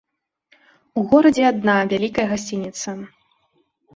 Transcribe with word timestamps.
У 1.01 1.03
горадзе 1.11 1.43
адна 1.51 1.75
вялікая 1.93 2.27
гасцініца. 2.33 2.89